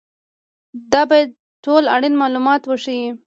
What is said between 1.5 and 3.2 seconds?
ټول اړین معلومات وښيي.